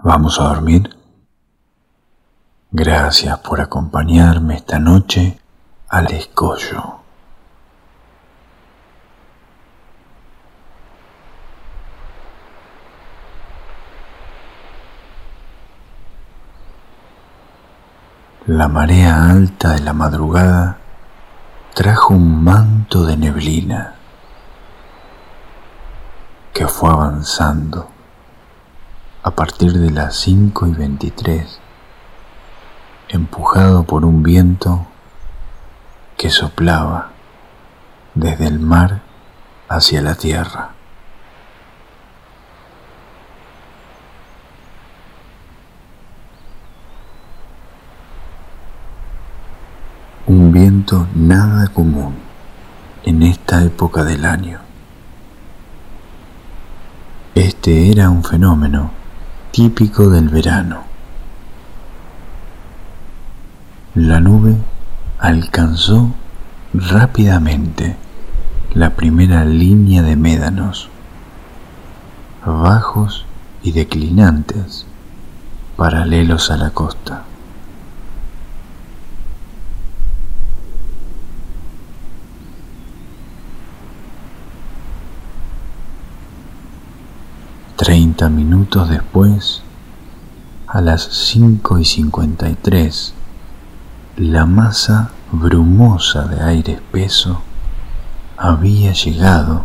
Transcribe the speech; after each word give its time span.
¿Vamos 0.00 0.38
a 0.38 0.44
dormir? 0.44 0.96
Gracias 2.70 3.36
por 3.40 3.60
acompañarme 3.60 4.54
esta 4.54 4.78
noche 4.78 5.40
al 5.88 6.12
escollo. 6.12 7.00
La 18.46 18.68
marea 18.68 19.32
alta 19.32 19.72
de 19.72 19.80
la 19.80 19.94
madrugada 19.94 20.78
trajo 21.74 22.14
un 22.14 22.44
manto 22.44 23.04
de 23.04 23.16
neblina 23.16 23.94
que 26.54 26.68
fue 26.68 26.88
avanzando 26.88 27.97
a 29.22 29.32
partir 29.32 29.72
de 29.72 29.90
las 29.90 30.16
5 30.16 30.68
y 30.68 30.72
23, 30.72 31.60
empujado 33.08 33.82
por 33.84 34.04
un 34.04 34.22
viento 34.22 34.86
que 36.16 36.30
soplaba 36.30 37.10
desde 38.14 38.46
el 38.46 38.60
mar 38.60 39.00
hacia 39.68 40.02
la 40.02 40.14
tierra. 40.14 40.70
Un 50.26 50.52
viento 50.52 51.08
nada 51.14 51.68
común 51.68 52.14
en 53.04 53.22
esta 53.22 53.64
época 53.64 54.04
del 54.04 54.24
año. 54.24 54.60
Este 57.34 57.90
era 57.90 58.10
un 58.10 58.22
fenómeno 58.22 58.97
típico 59.50 60.08
del 60.08 60.28
verano. 60.28 60.82
La 63.94 64.20
nube 64.20 64.56
alcanzó 65.18 66.12
rápidamente 66.72 67.96
la 68.74 68.90
primera 68.90 69.44
línea 69.44 70.02
de 70.02 70.16
médanos, 70.16 70.88
bajos 72.44 73.24
y 73.62 73.72
declinantes, 73.72 74.86
paralelos 75.76 76.50
a 76.50 76.56
la 76.56 76.70
costa. 76.70 77.24
Treinta 87.78 88.28
minutos 88.28 88.88
después, 88.88 89.62
a 90.66 90.80
las 90.80 91.00
cinco 91.00 91.78
y 91.78 91.84
cincuenta 91.84 92.48
y 92.50 92.56
tres, 92.56 93.14
la 94.16 94.46
masa 94.46 95.12
brumosa 95.30 96.26
de 96.26 96.42
aire 96.42 96.72
espeso 96.72 97.40
había 98.36 98.92
llegado 98.94 99.62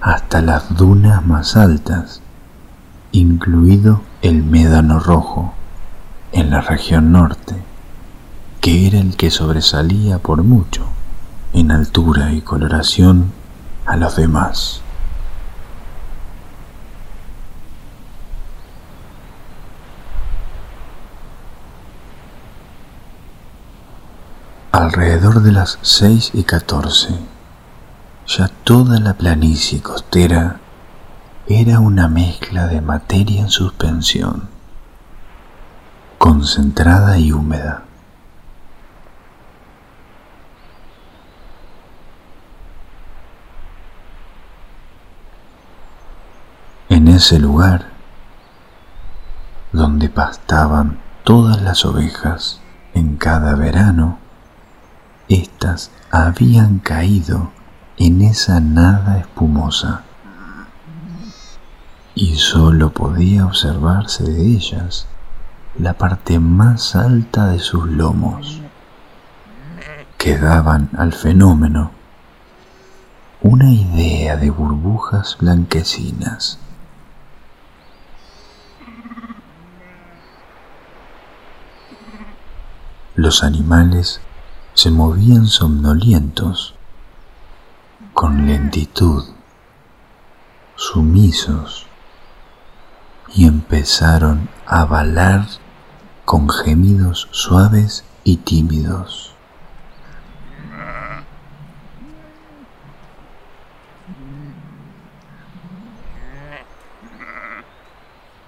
hasta 0.00 0.40
las 0.40 0.74
dunas 0.74 1.22
más 1.26 1.54
altas, 1.54 2.22
incluido 3.12 4.00
el 4.22 4.42
médano 4.42 5.00
rojo 5.00 5.52
en 6.32 6.48
la 6.48 6.62
región 6.62 7.12
norte, 7.12 7.56
que 8.62 8.86
era 8.86 9.00
el 9.00 9.16
que 9.16 9.30
sobresalía 9.30 10.18
por 10.18 10.44
mucho 10.44 10.86
en 11.52 11.72
altura 11.72 12.32
y 12.32 12.40
coloración 12.40 13.32
a 13.84 13.98
los 13.98 14.16
demás. 14.16 14.80
Alrededor 24.72 25.42
de 25.42 25.50
las 25.50 25.80
seis 25.82 26.30
y 26.32 26.44
catorce, 26.44 27.18
ya 28.24 28.46
toda 28.62 29.00
la 29.00 29.14
planicie 29.14 29.82
costera 29.82 30.60
era 31.48 31.80
una 31.80 32.06
mezcla 32.06 32.68
de 32.68 32.80
materia 32.80 33.40
en 33.40 33.50
suspensión, 33.50 34.48
concentrada 36.18 37.18
y 37.18 37.32
húmeda. 37.32 37.82
En 46.88 47.08
ese 47.08 47.40
lugar, 47.40 47.86
donde 49.72 50.08
pastaban 50.08 51.00
todas 51.24 51.60
las 51.60 51.84
ovejas 51.84 52.60
en 52.94 53.16
cada 53.16 53.56
verano, 53.56 54.20
éstas 55.30 55.92
habían 56.10 56.80
caído 56.80 57.52
en 57.96 58.20
esa 58.20 58.60
nada 58.60 59.18
espumosa 59.18 60.02
y 62.14 62.34
sólo 62.34 62.90
podía 62.92 63.46
observarse 63.46 64.24
de 64.24 64.42
ellas 64.42 65.06
la 65.78 65.94
parte 65.94 66.40
más 66.40 66.96
alta 66.96 67.46
de 67.46 67.60
sus 67.60 67.86
lomos, 67.86 68.60
que 70.18 70.36
daban 70.36 70.90
al 70.98 71.12
fenómeno 71.12 71.92
una 73.40 73.70
idea 73.70 74.36
de 74.36 74.50
burbujas 74.50 75.38
blanquecinas. 75.38 76.58
Los 83.14 83.44
animales 83.44 84.20
se 84.80 84.90
movían 84.90 85.46
somnolientos, 85.46 86.74
con 88.14 88.46
lentitud, 88.46 89.24
sumisos, 90.74 91.86
y 93.34 93.46
empezaron 93.46 94.48
a 94.64 94.86
balar 94.86 95.46
con 96.24 96.48
gemidos 96.48 97.28
suaves 97.30 98.06
y 98.24 98.38
tímidos. 98.38 99.34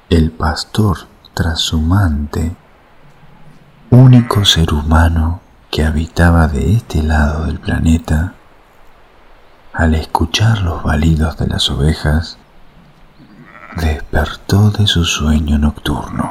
El 0.09 0.31
pastor 0.31 0.97
trashumante, 1.35 2.57
único 3.91 4.47
ser 4.47 4.73
humano 4.73 5.42
que 5.73 5.85
habitaba 5.87 6.49
de 6.49 6.75
este 6.75 7.03
lado 7.03 7.47
del 7.47 7.59
planeta, 7.59 8.35
al 9.73 9.95
escuchar 9.95 10.61
los 10.61 10.83
balidos 10.83 11.39
de 11.39 11.47
las 11.47 11.71
ovejas, 11.71 12.37
despertó 13.77 14.71
de 14.71 14.87
su 14.87 15.07
sueño 15.07 15.57
nocturno. 15.57 16.31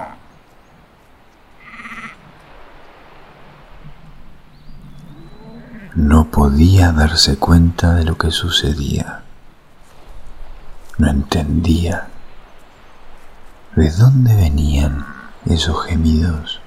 No 5.96 6.25
podía 6.25 6.91
darse 6.91 7.38
cuenta 7.38 7.96
de 7.96 8.03
lo 8.03 8.19
que 8.19 8.29
sucedía. 8.29 9.23
No 11.00 11.09
entendía 11.09 12.09
de 13.75 13.90
dónde 13.90 14.35
venían 14.35 15.03
esos 15.47 15.84
gemidos. 15.88 16.61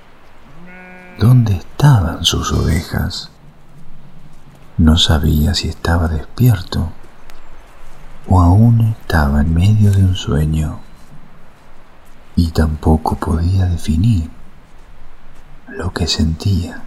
¿Dónde 1.18 1.54
estaban 1.54 2.24
sus 2.24 2.52
ovejas? 2.52 3.30
No 4.76 4.98
sabía 4.98 5.54
si 5.54 5.68
estaba 5.68 6.08
despierto 6.08 6.90
o 8.28 8.40
aún 8.40 8.80
estaba 8.80 9.42
en 9.42 9.54
medio 9.54 9.92
de 9.92 10.02
un 10.02 10.16
sueño 10.16 10.80
y 12.34 12.50
tampoco 12.50 13.14
podía 13.14 13.66
definir 13.66 14.28
lo 15.68 15.92
que 15.92 16.08
sentía. 16.08 16.82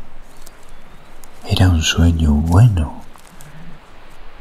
¿Era 1.45 1.69
un 1.69 1.81
sueño 1.81 2.33
bueno 2.33 3.01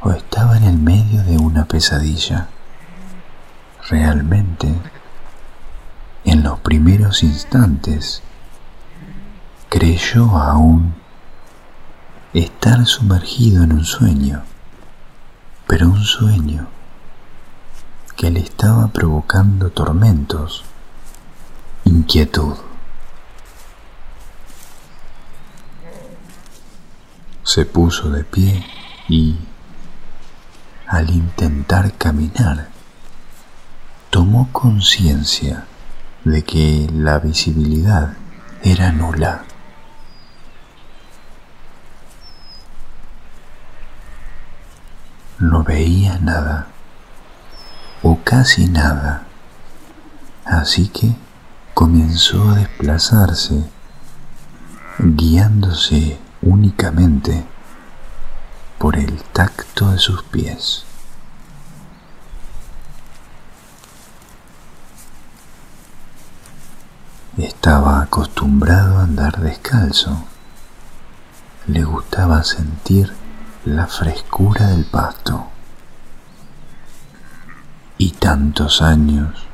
o 0.03 0.11
estaba 0.11 0.57
en 0.57 0.65
el 0.65 0.79
medio 0.79 1.23
de 1.23 1.39
una 1.39 1.65
pesadilla? 1.65 2.49
Realmente, 3.89 4.75
en 6.25 6.43
los 6.43 6.59
primeros 6.59 7.23
instantes, 7.23 8.25
creyó 9.79 10.39
aún 10.39 10.95
estar 12.33 12.87
sumergido 12.87 13.63
en 13.63 13.73
un 13.73 13.85
sueño, 13.85 14.43
pero 15.67 15.91
un 15.91 16.03
sueño 16.03 16.67
que 18.17 18.31
le 18.31 18.41
estaba 18.41 18.89
provocando 18.89 19.69
tormentos, 19.69 20.65
inquietud. 21.85 22.55
Se 27.43 27.67
puso 27.67 28.09
de 28.09 28.25
pie 28.25 28.65
y, 29.11 29.37
al 30.87 31.11
intentar 31.11 31.93
caminar, 31.99 32.71
tomó 34.09 34.49
conciencia 34.53 35.67
de 36.25 36.43
que 36.45 36.89
la 36.95 37.19
visibilidad 37.19 38.15
era 38.63 38.91
nula. 38.91 39.45
No 45.39 45.63
veía 45.63 46.19
nada, 46.19 46.69
o 48.03 48.19
casi 48.25 48.69
nada, 48.69 49.27
así 50.47 50.89
que 50.89 51.15
comenzó 51.75 52.49
a 52.49 52.55
desplazarse, 52.55 53.69
guiándose 54.99 56.19
únicamente 56.41 57.45
por 58.79 58.97
el 58.97 59.23
tacto 59.25 59.91
de 59.91 59.99
sus 59.99 60.23
pies. 60.23 60.87
Estaba 67.37 68.01
acostumbrado 68.01 68.99
a 68.99 69.03
andar 69.03 69.39
descalzo. 69.41 70.25
Le 71.67 71.85
gustaba 71.85 72.43
sentir 72.43 73.13
la 73.67 73.89
frescura 73.89 74.69
del 74.69 74.85
pasto. 74.85 75.49
Y 77.99 78.13
tantos 78.13 78.81
años 78.81 79.45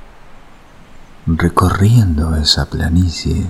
recorriendo 1.26 2.36
esa 2.36 2.66
planicie 2.66 3.46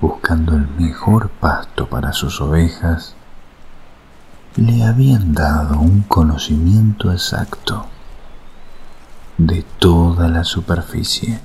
buscando 0.00 0.56
el 0.56 0.68
mejor 0.78 1.28
pasto 1.28 1.86
para 1.86 2.14
sus 2.14 2.40
ovejas, 2.40 3.14
le 4.56 4.84
habían 4.84 5.34
dado 5.34 5.78
un 5.78 6.00
conocimiento 6.02 7.12
exacto 7.12 7.86
de 9.36 9.64
toda 9.78 10.28
la 10.28 10.44
superficie. 10.44 11.40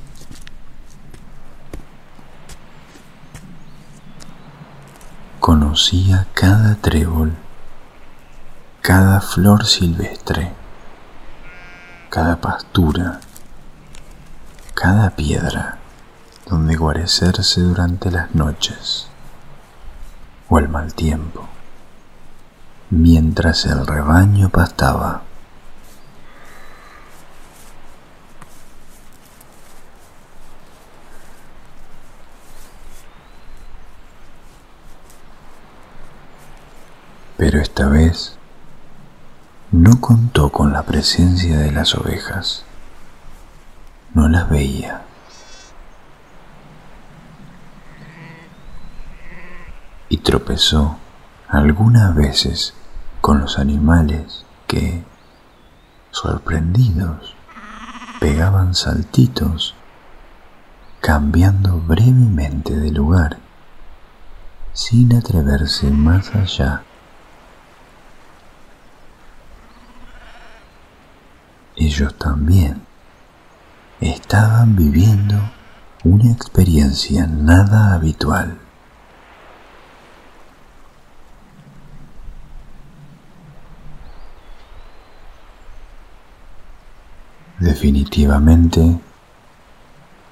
Conocía 5.41 6.27
cada 6.33 6.75
trébol, 6.75 7.35
cada 8.81 9.19
flor 9.19 9.65
silvestre, 9.65 10.53
cada 12.09 12.39
pastura, 12.39 13.19
cada 14.73 15.09
piedra 15.11 15.77
donde 16.47 16.75
guarecerse 16.75 17.61
durante 17.61 18.09
las 18.09 18.33
noches 18.33 19.09
o 20.47 20.59
el 20.59 20.69
mal 20.69 20.93
tiempo, 20.93 21.47
mientras 22.89 23.65
el 23.65 23.85
rebaño 23.85 24.49
pastaba. 24.49 25.23
Pero 37.37 37.61
esta 37.61 37.87
vez 37.87 38.38
no 39.71 40.01
contó 40.01 40.49
con 40.49 40.73
la 40.73 40.83
presencia 40.83 41.57
de 41.57 41.71
las 41.71 41.95
ovejas. 41.95 42.65
No 44.13 44.27
las 44.27 44.49
veía. 44.49 45.03
y 50.09 50.17
tropezó 50.17 50.97
algunas 51.47 52.15
veces 52.15 52.73
con 53.21 53.39
los 53.39 53.59
animales 53.59 54.45
que, 54.67 55.03
sorprendidos, 56.11 57.35
pegaban 58.19 58.73
saltitos, 58.73 59.75
cambiando 60.99 61.79
brevemente 61.79 62.75
de 62.75 62.91
lugar, 62.91 63.37
sin 64.73 65.15
atreverse 65.15 65.89
más 65.91 66.35
allá. 66.35 66.83
Ellos 71.79 72.13
también 72.17 72.81
estaban 74.01 74.75
viviendo 74.75 75.35
una 76.03 76.29
experiencia 76.29 77.25
nada 77.25 77.93
habitual. 77.93 78.59
Definitivamente, 87.59 88.99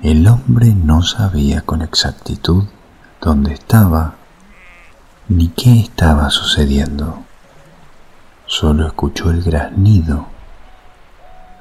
el 0.01 0.27
hombre 0.27 0.73
no 0.75 1.01
sabía 1.01 1.61
con 1.61 1.81
exactitud 1.81 2.65
dónde 3.21 3.53
estaba 3.53 4.15
ni 5.29 5.47
qué 5.47 5.79
estaba 5.79 6.29
sucediendo. 6.29 7.23
Solo 8.45 8.85
escuchó 8.85 9.29
el 9.31 9.43
graznido, 9.43 10.27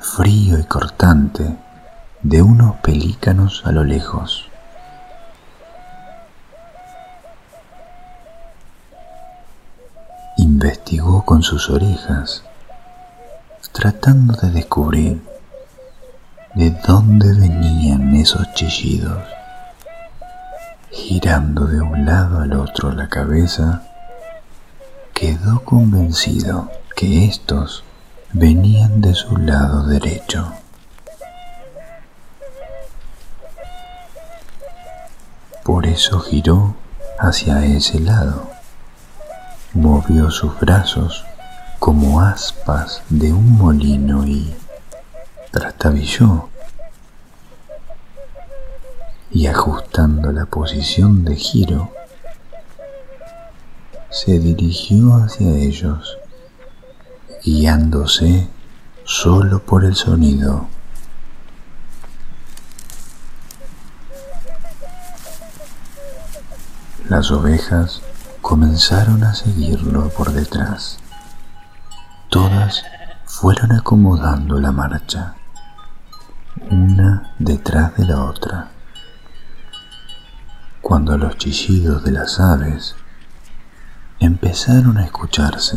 frío 0.06 0.58
y 0.58 0.64
cortante, 0.64 1.56
de 2.22 2.40
unos 2.40 2.76
pelícanos 2.76 3.62
a 3.66 3.72
lo 3.72 3.82
lejos. 3.82 4.48
Investigó 10.38 11.24
con 11.24 11.42
sus 11.42 11.68
orejas, 11.70 12.44
tratando 13.72 14.34
de 14.34 14.50
descubrir 14.50 15.22
de 16.54 16.70
dónde 16.86 17.34
venían 17.34 18.14
esos 18.14 18.54
chillidos. 18.54 19.22
Girando 20.90 21.66
de 21.66 21.80
un 21.80 22.06
lado 22.06 22.40
al 22.40 22.52
otro 22.54 22.92
la 22.92 23.08
cabeza, 23.08 23.82
quedó 25.12 25.64
convencido 25.64 26.70
que 26.94 27.26
estos 27.26 27.84
venían 28.32 29.00
de 29.00 29.14
su 29.14 29.36
lado 29.36 29.86
derecho. 29.86 30.52
Por 35.64 35.86
eso 35.86 36.20
giró 36.20 36.76
hacia 37.18 37.64
ese 37.64 37.98
lado, 38.00 38.50
movió 39.72 40.30
sus 40.30 40.58
brazos 40.60 41.24
como 41.78 42.20
aspas 42.20 43.02
de 43.08 43.32
un 43.32 43.58
molino 43.58 44.26
y 44.26 44.54
trastabilló. 45.50 46.48
Y 49.30 49.46
ajustando 49.48 50.32
la 50.32 50.46
posición 50.46 51.24
de 51.24 51.36
giro, 51.36 51.90
se 54.10 54.38
dirigió 54.38 55.14
hacia 55.16 55.48
ellos, 55.50 56.16
guiándose 57.46 58.48
solo 59.04 59.60
por 59.60 59.84
el 59.84 59.94
sonido. 59.94 60.66
Las 67.08 67.30
ovejas 67.30 68.02
comenzaron 68.42 69.22
a 69.22 69.32
seguirlo 69.34 70.08
por 70.08 70.32
detrás. 70.32 70.98
Todas 72.30 72.82
fueron 73.24 73.70
acomodando 73.70 74.58
la 74.60 74.72
marcha 74.72 75.36
una 76.70 77.34
detrás 77.38 77.96
de 77.96 78.06
la 78.06 78.24
otra. 78.24 78.70
Cuando 80.80 81.16
los 81.16 81.36
chillidos 81.36 82.02
de 82.02 82.10
las 82.10 82.40
aves 82.40 82.96
empezaron 84.18 84.98
a 84.98 85.04
escucharse 85.04 85.76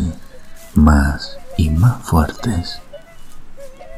más 0.73 1.38
y 1.59 1.69
más 1.69 2.01
fuertes, 2.03 2.81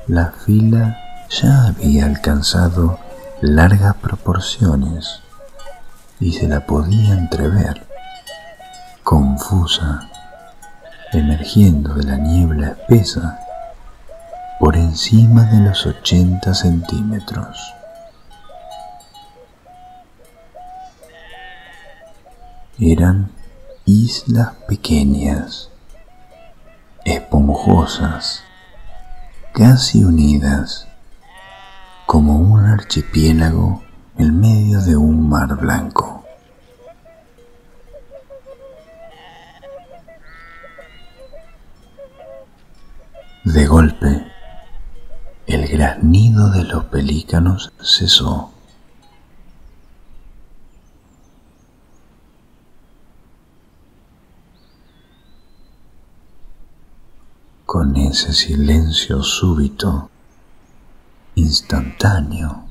la 0.08 0.32
fila 0.32 1.00
ya 1.30 1.68
había 1.68 2.06
alcanzado 2.06 2.98
largas 3.40 3.96
proporciones 3.98 5.22
y 6.20 6.32
se 6.34 6.48
la 6.48 6.66
podía 6.66 7.14
entrever, 7.14 7.86
confusa, 9.04 10.10
emergiendo 11.14 11.94
de 11.94 12.04
la 12.06 12.18
niebla 12.18 12.70
espesa 12.70 13.40
por 14.60 14.76
encima 14.76 15.44
de 15.44 15.60
los 15.60 15.86
80 15.86 16.56
centímetros. 16.56 17.76
Eran 22.80 23.30
islas 23.86 24.56
pequeñas, 24.68 25.71
esponjosas, 27.06 28.44
casi 29.54 30.04
unidas, 30.04 30.88
como 32.06 32.38
un 32.38 32.66
archipiélago 32.66 33.82
en 34.18 34.40
medio 34.40 34.82
de 34.82 34.96
un 34.96 35.30
mar 35.30 35.56
blanco. 35.58 36.26
De 43.44 43.66
golpe, 43.66 44.28
el 45.48 45.68
graznido 45.68 46.52
de 46.52 46.64
los 46.64 46.86
pelícanos 46.86 47.74
cesó 47.82 48.52
con 57.72 57.94
ese 58.12 58.34
silencio 58.34 59.24
súbito, 59.24 60.10
instantáneo, 61.36 62.66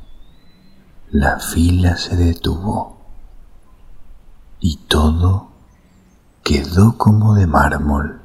la 1.11 1.39
fila 1.41 1.97
se 1.97 2.15
detuvo 2.15 2.99
y 4.61 4.77
todo 4.87 5.49
quedó 6.45 6.99
como 6.99 7.35
de 7.37 7.47
mármol. 7.47 8.21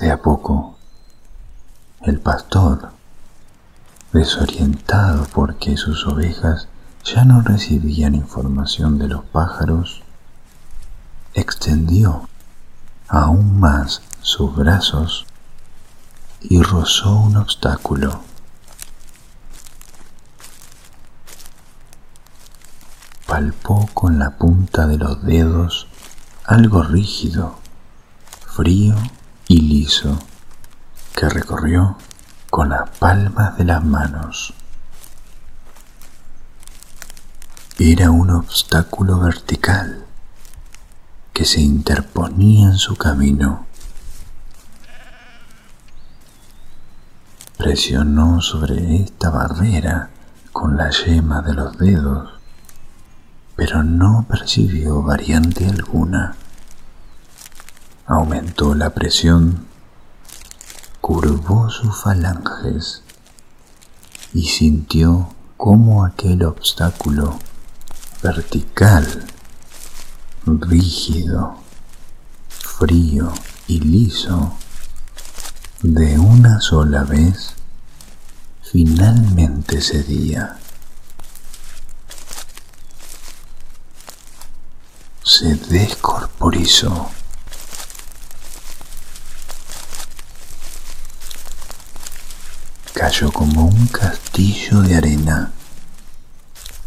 De 0.00 0.10
a 0.10 0.20
poco, 0.20 0.76
el 2.02 2.18
pastor, 2.18 2.90
desorientado 4.12 5.24
porque 5.32 5.76
sus 5.76 6.04
ovejas 6.08 6.66
ya 7.04 7.24
no 7.24 7.42
recibían 7.42 8.16
información 8.16 8.98
de 8.98 9.06
los 9.06 9.24
pájaros, 9.26 10.02
extendió 11.34 12.28
aún 13.08 13.58
más 13.58 14.02
sus 14.20 14.54
brazos 14.54 15.26
y 16.40 16.62
rozó 16.62 17.16
un 17.16 17.36
obstáculo. 17.36 18.20
Palpó 23.26 23.88
con 23.94 24.18
la 24.18 24.30
punta 24.36 24.86
de 24.86 24.98
los 24.98 25.22
dedos 25.24 25.86
algo 26.44 26.82
rígido, 26.82 27.58
frío 28.46 28.94
y 29.46 29.60
liso 29.62 30.18
que 31.14 31.28
recorrió 31.28 31.96
con 32.50 32.70
las 32.70 32.88
palmas 32.98 33.56
de 33.56 33.64
las 33.64 33.84
manos. 33.84 34.54
Era 37.78 38.10
un 38.10 38.30
obstáculo 38.30 39.20
vertical 39.20 40.07
que 41.38 41.44
se 41.44 41.60
interponía 41.60 42.66
en 42.66 42.78
su 42.78 42.96
camino. 42.96 43.64
Presionó 47.56 48.40
sobre 48.40 49.04
esta 49.04 49.30
barrera 49.30 50.10
con 50.52 50.76
la 50.76 50.90
yema 50.90 51.40
de 51.42 51.54
los 51.54 51.78
dedos, 51.78 52.30
pero 53.54 53.84
no 53.84 54.26
percibió 54.28 55.00
variante 55.00 55.68
alguna. 55.68 56.34
Aumentó 58.08 58.74
la 58.74 58.90
presión, 58.90 59.64
curvó 61.00 61.70
sus 61.70 62.02
falanges 62.02 63.04
y 64.34 64.42
sintió 64.46 65.28
cómo 65.56 66.04
aquel 66.04 66.42
obstáculo 66.42 67.38
vertical, 68.24 69.24
rígido, 70.46 71.56
frío 72.48 73.32
y 73.66 73.80
liso, 73.80 74.56
de 75.82 76.18
una 76.18 76.60
sola 76.60 77.04
vez, 77.04 77.54
finalmente 78.62 79.80
cedía. 79.80 80.58
Se 85.22 85.54
descorporizó. 85.54 87.10
Cayó 92.92 93.30
como 93.30 93.66
un 93.66 93.86
castillo 93.86 94.80
de 94.82 94.96
arena 94.96 95.52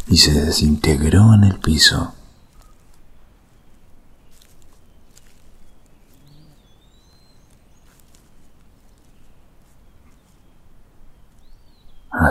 y 0.06 0.18
se 0.18 0.32
desintegró 0.32 1.32
en 1.34 1.44
el 1.44 1.58
piso. 1.58 2.14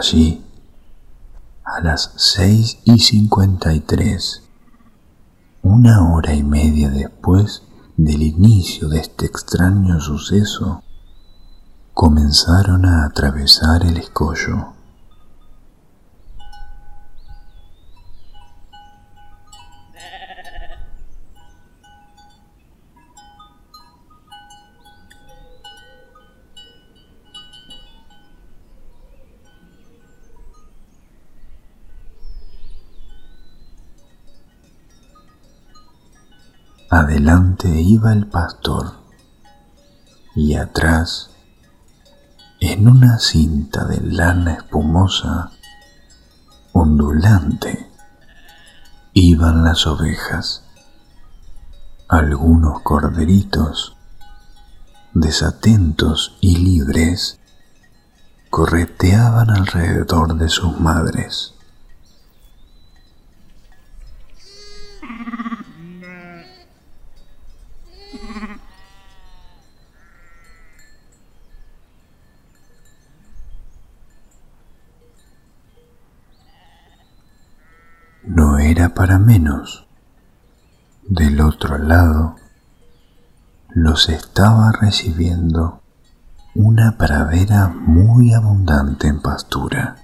Allí, 0.01 0.43
a 1.63 1.79
las 1.79 2.13
seis 2.15 2.79
y 2.85 2.97
cincuenta 2.97 3.71
y 3.71 3.81
tres, 3.81 4.41
una 5.61 6.11
hora 6.11 6.33
y 6.33 6.41
media 6.41 6.89
después 6.89 7.61
del 7.97 8.23
inicio 8.23 8.89
de 8.89 8.99
este 8.99 9.27
extraño 9.27 9.99
suceso, 9.99 10.81
comenzaron 11.93 12.87
a 12.87 13.05
atravesar 13.05 13.85
el 13.85 13.97
escollo. 13.97 14.73
Adelante 36.93 37.69
iba 37.69 38.11
el 38.11 38.27
pastor 38.27 38.95
y 40.35 40.55
atrás, 40.55 41.29
en 42.59 42.89
una 42.89 43.17
cinta 43.17 43.85
de 43.85 44.01
lana 44.01 44.55
espumosa, 44.55 45.51
ondulante, 46.73 47.89
iban 49.13 49.63
las 49.63 49.87
ovejas. 49.87 50.65
Algunos 52.09 52.81
corderitos, 52.81 53.95
desatentos 55.13 56.35
y 56.41 56.57
libres, 56.57 57.39
correteaban 58.49 59.49
alrededor 59.49 60.35
de 60.35 60.49
sus 60.49 60.77
madres. 60.77 61.53
no 78.23 78.59
era 78.59 78.93
para 78.93 79.19
menos. 79.19 79.85
Del 81.13 81.41
otro 81.41 81.77
lado, 81.77 82.37
los 83.67 84.07
estaba 84.07 84.71
recibiendo 84.71 85.81
una 86.55 86.97
pradera 86.97 87.67
muy 87.67 88.33
abundante 88.33 89.07
en 89.09 89.21
pastura. 89.21 89.97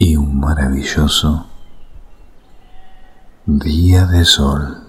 Y 0.00 0.16
un 0.16 0.40
maravilloso 0.40 1.46
día 3.46 4.06
de 4.06 4.24
sol. 4.24 4.85